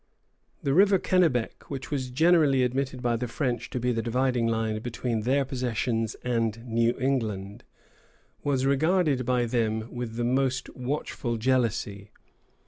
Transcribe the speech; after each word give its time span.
The 0.63 0.73
river 0.73 0.97
Kennebec, 0.97 1.69
which 1.69 1.91
was 1.91 2.09
generally 2.09 2.63
admitted 2.63 3.03
by 3.03 3.17
the 3.17 3.27
French 3.27 3.69
to 3.69 3.79
be 3.79 3.91
the 3.91 4.01
dividing 4.01 4.47
line 4.47 4.79
between 4.79 5.21
their 5.21 5.45
possessions 5.45 6.15
and 6.23 6.65
New 6.65 6.97
England, 6.99 7.63
was 8.43 8.65
regarded 8.65 9.27
by 9.27 9.45
them 9.45 9.93
with 9.93 10.15
the 10.15 10.23
most 10.25 10.75
watchful 10.75 11.37
jealousy. 11.37 12.09